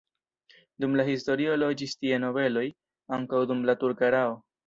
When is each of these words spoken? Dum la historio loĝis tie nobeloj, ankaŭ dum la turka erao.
Dum 0.83 0.95
la 0.99 1.03
historio 1.09 1.57
loĝis 1.63 1.93
tie 1.99 2.19
nobeloj, 2.25 2.65
ankaŭ 3.21 3.45
dum 3.53 3.63
la 3.71 3.79
turka 3.85 4.09
erao. 4.11 4.35